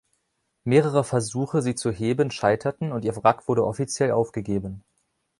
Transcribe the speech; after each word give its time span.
Mehrere 0.63 1.03
Versuche, 1.03 1.61
sie 1.61 1.75
zu 1.75 1.91
heben, 1.91 2.31
scheiterten, 2.31 2.91
und 2.91 3.05
ihr 3.05 3.15
Wrack 3.17 3.47
wurde 3.47 3.63
offiziell 3.67 4.09
aufgegeben. 4.13 4.83